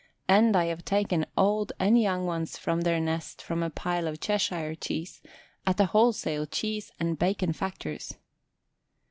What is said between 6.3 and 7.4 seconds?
cheese and